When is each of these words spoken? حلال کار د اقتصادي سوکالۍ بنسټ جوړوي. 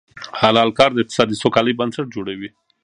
حلال 0.39 0.69
کار 0.77 0.89
د 0.93 0.97
اقتصادي 1.01 1.35
سوکالۍ 1.43 1.73
بنسټ 1.79 2.05
جوړوي. 2.15 2.49